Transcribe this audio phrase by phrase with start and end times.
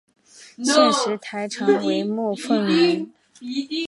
[0.63, 3.11] 现时台长为莫凤仪。